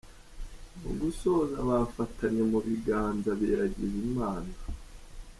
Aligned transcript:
Mu 0.81 0.91
gusoza 1.01 1.57
bafatanye 1.69 2.41
mu 2.51 2.59
biganza 2.67 3.29
biragiza 3.39 3.97
Imana. 4.09 4.51